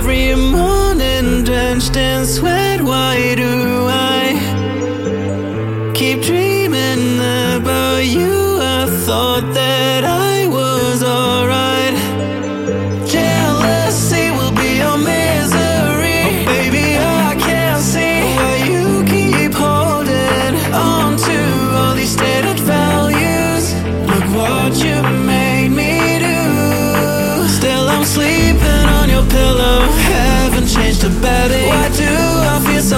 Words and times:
every 0.00 0.34
morning 0.34 1.44
drenched 1.44 1.94
in 1.94 2.24
sweat. 2.24 2.80
Why 2.80 3.34
do 3.34 3.86
I 3.86 4.32
keep 5.94 6.22
dreaming 6.22 7.18
about 7.18 8.06
you? 8.16 8.58
I 8.62 8.86
thought 9.04 9.52
that 9.52 10.04
I 10.04 10.29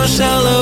So 0.03 0.09
shallow 0.09 0.62